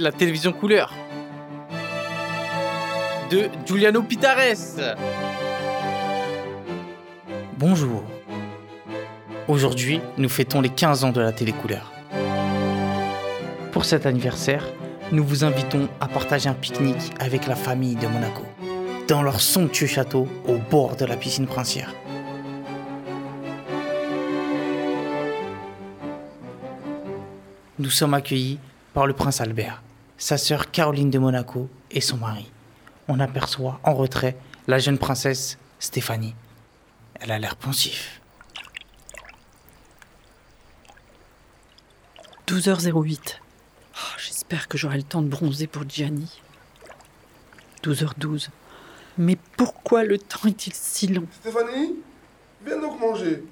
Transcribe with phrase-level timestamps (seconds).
[0.00, 0.94] la télévision couleur
[3.30, 4.96] de Giuliano Pitares.
[7.58, 8.02] Bonjour.
[9.46, 11.92] Aujourd'hui, nous fêtons les 15 ans de la télé couleur.
[13.72, 14.64] Pour cet anniversaire,
[15.12, 18.44] nous vous invitons à partager un pique-nique avec la famille de Monaco,
[19.06, 21.94] dans leur somptueux château au bord de la piscine princière.
[27.78, 28.58] Nous sommes accueillis
[28.94, 29.82] par le prince Albert,
[30.20, 32.52] sa sœur Caroline de Monaco et son mari.
[33.08, 34.36] On aperçoit en retrait
[34.68, 36.34] la jeune princesse Stéphanie.
[37.18, 38.20] Elle a l'air pensif.
[42.46, 43.36] 12h08.
[43.94, 46.40] Oh, J'espère que j'aurai le temps de bronzer pour Gianni.
[47.82, 48.48] 12h12.
[49.16, 51.26] Mais pourquoi le temps est-il si long?
[51.40, 51.94] Stéphanie,
[52.64, 53.42] viens donc manger.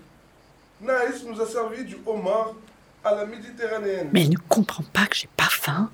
[0.82, 2.54] Naïs nous a servi du homard
[3.02, 4.10] à la méditerranéenne.
[4.12, 5.90] Mais il ne comprend pas que j'ai pas faim.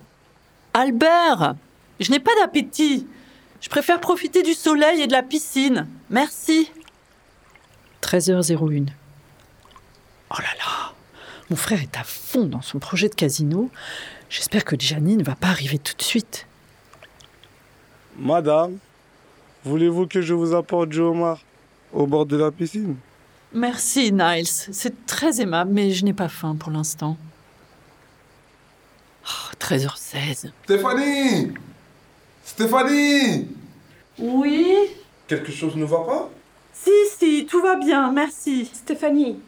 [0.74, 1.54] Albert
[2.00, 3.06] Je n'ai pas d'appétit.
[3.60, 5.86] Je préfère profiter du soleil et de la piscine.
[6.10, 6.70] Merci.
[8.02, 8.88] 13h01.
[10.30, 10.92] Oh là là
[11.48, 13.70] Mon frère est à fond dans son projet de casino.
[14.28, 16.46] J'espère que Gianni ne va pas arriver tout de suite.
[18.18, 18.78] Madame,
[19.64, 21.40] voulez-vous que je vous apporte du homard
[21.92, 22.96] au bord de la piscine?
[23.52, 24.46] Merci, Niles.
[24.48, 27.16] C'est très aimable, mais je n'ai pas faim pour l'instant.
[29.26, 30.50] Oh, 13h16.
[30.64, 31.54] Stéphanie
[32.44, 33.48] Stéphanie
[34.18, 34.76] Oui?
[35.26, 36.30] Quelque chose ne va pas?
[36.72, 38.66] Si, si, tout va bien, merci.
[38.72, 39.38] Stéphanie,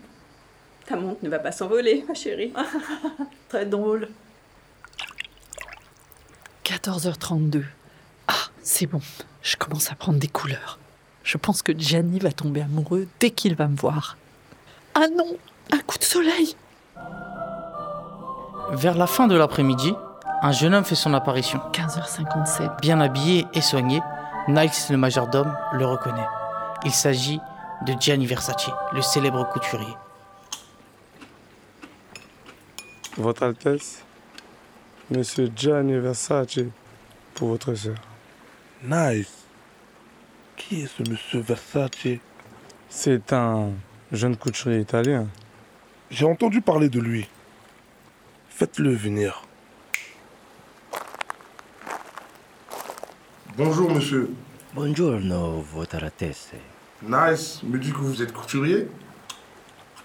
[0.86, 2.52] ta montre ne va pas s'envoler, ma chérie.
[3.48, 4.08] Très drôle.
[6.64, 7.64] 14h32.
[8.28, 9.00] Ah, c'est bon.
[9.42, 10.78] Je commence à prendre des couleurs.
[11.22, 14.16] Je pense que Gianni va tomber amoureux dès qu'il va me voir.
[14.94, 15.36] Ah non
[15.72, 16.56] Un coup de soleil
[18.72, 19.94] Vers la fin de l'après-midi,
[20.42, 21.60] un jeune homme fait son apparition.
[21.72, 22.80] 15h57.
[22.80, 24.00] Bien habillé et soigné,
[24.48, 26.26] Niles le majordome le reconnaît.
[26.84, 27.40] Il s'agit
[27.86, 29.94] de Gianni Versace, le célèbre couturier.
[33.16, 34.04] Votre Altesse,
[35.10, 36.58] Monsieur Gianni Versace,
[37.34, 37.94] pour votre sœur.
[38.82, 39.44] Nice.
[40.56, 42.18] Qui est ce monsieur Versace?
[42.88, 43.70] C'est un
[44.10, 45.28] jeune couturier italien.
[46.10, 47.28] J'ai entendu parler de lui.
[48.58, 49.42] Faites-le venir.
[53.54, 54.30] Bonjour monsieur.
[54.74, 56.52] Buongiorno, Votre Altesse.
[57.02, 58.88] Nice me dit que vous êtes couturier?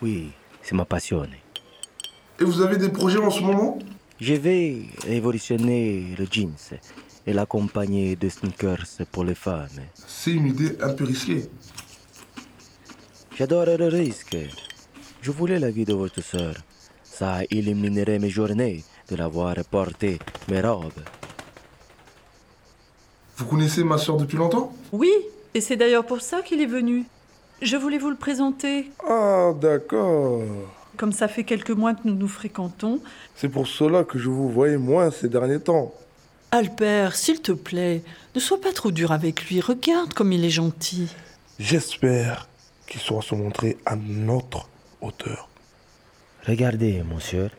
[0.01, 0.31] Oui,
[0.61, 1.25] c'est ma passion.
[2.41, 3.79] Et vous avez des projets en ce moment?
[4.19, 6.77] Je vais révolutionner le jeans
[7.25, 9.79] et la compagnie de sneakers pour les femmes.
[9.93, 11.49] C'est une idée un peu risquée.
[13.37, 14.35] J'adore le risque.
[15.21, 16.55] Je voulais la vie de votre sœur.
[17.11, 20.17] Ça éliminerait mes journées de la voir porter
[20.47, 21.03] mes robes.
[23.35, 24.73] Vous connaissez ma soeur depuis longtemps?
[24.93, 25.11] Oui,
[25.53, 27.03] et c'est d'ailleurs pour ça qu'il est venu.
[27.61, 28.89] Je voulais vous le présenter.
[29.07, 30.41] Ah, d'accord.
[30.97, 33.01] Comme ça fait quelques mois que nous nous fréquentons.
[33.35, 35.93] C'est pour cela que je vous voyais moins ces derniers temps.
[36.51, 38.03] Albert, s'il te plaît,
[38.35, 39.61] ne sois pas trop dur avec lui.
[39.61, 41.13] Regarde comme il est gentil.
[41.59, 42.47] J'espère
[42.87, 44.67] qu'il saura se montrer à notre
[45.01, 45.50] hauteur.
[46.47, 47.51] Regardez, monsieur.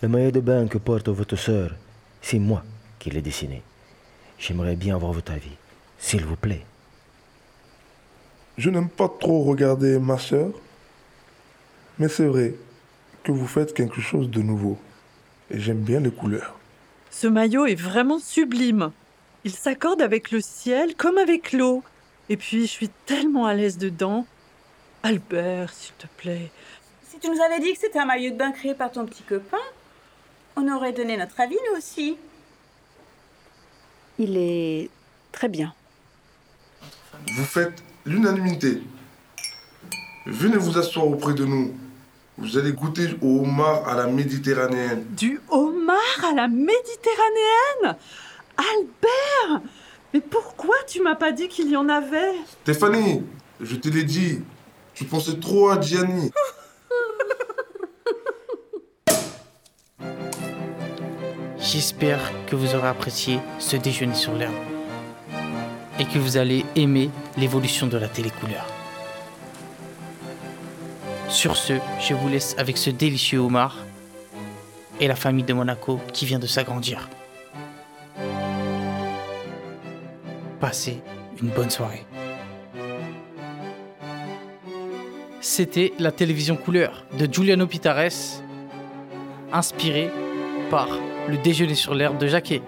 [0.00, 1.72] Le maillot de bain que porte votre sœur,
[2.20, 2.62] c'est moi
[3.00, 3.62] qui l'ai dessiné.
[4.38, 5.56] J'aimerais bien avoir votre avis,
[5.98, 6.64] s'il vous plaît.
[8.58, 10.50] Je n'aime pas trop regarder ma soeur,
[11.98, 12.54] mais c'est vrai
[13.24, 14.78] que vous faites quelque chose de nouveau.
[15.50, 16.56] Et j'aime bien les couleurs.
[17.10, 18.92] Ce maillot est vraiment sublime.
[19.44, 21.82] Il s'accorde avec le ciel comme avec l'eau.
[22.28, 24.26] Et puis, je suis tellement à l'aise dedans.
[25.02, 26.50] Albert, s'il te plaît.
[27.12, 29.22] Si tu nous avais dit que c'était un maillot de bain créé par ton petit
[29.22, 29.58] copain,
[30.56, 32.16] on aurait donné notre avis, nous aussi.
[34.18, 34.88] Il est
[35.30, 35.74] très bien.
[37.34, 38.82] Vous faites l'unanimité.
[40.24, 41.74] Venez vous asseoir auprès de nous.
[42.38, 45.04] Vous allez goûter au homard à la méditerranéenne.
[45.10, 47.98] Du homard à la méditerranéenne?
[48.56, 49.60] Albert
[50.14, 52.32] Mais pourquoi tu m'as pas dit qu'il y en avait?
[52.62, 53.22] Stéphanie,
[53.60, 54.40] je te l'ai dit,
[54.94, 56.30] tu pensais trop à Gianni.
[61.62, 64.52] J'espère que vous aurez apprécié ce déjeuner sur l'herbe
[66.00, 68.66] et que vous allez aimer l'évolution de la télécouleur.
[71.28, 73.76] Sur ce, je vous laisse avec ce délicieux homard
[74.98, 77.08] et la famille de Monaco qui vient de s'agrandir.
[80.58, 81.00] Passez
[81.40, 82.04] une bonne soirée.
[85.40, 88.42] C'était la télévision couleur de Giuliano Pitares,
[89.52, 90.10] inspirée
[91.28, 92.62] le déjeuner sur l'herbe de Jacquet.